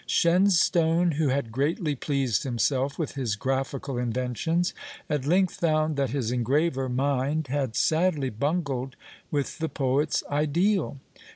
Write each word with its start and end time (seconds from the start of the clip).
Shenstone, 0.07 1.11
who 1.11 1.27
had 1.27 1.51
greatly 1.51 1.93
pleased 1.93 2.41
himself 2.41 2.97
with 2.97 3.11
his 3.11 3.35
graphical 3.35 3.99
inventions, 3.99 4.73
at 5.07 5.27
length 5.27 5.53
found 5.57 5.95
that 5.95 6.09
his 6.09 6.31
engraver, 6.31 6.89
Mynde, 6.89 7.45
had 7.49 7.75
sadly 7.75 8.31
bungled 8.31 8.95
with 9.29 9.59
the 9.59 9.69
poet's 9.69 10.23
ideal. 10.27 10.97